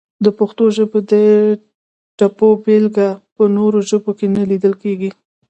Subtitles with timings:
[0.25, 1.13] د پښتو ژبې د
[2.17, 5.09] ټپو بېلګه په نورو ژبو کې نه لیدل کیږي!